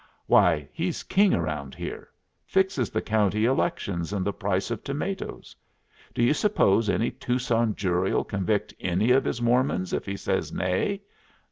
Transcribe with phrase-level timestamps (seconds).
[0.25, 2.09] Why, he's king round here.
[2.43, 5.55] Fixes the county elections and the price of tomatoes.
[6.15, 11.03] Do you suppose any Tucson jury'll convict any of his Mormons if he says nay?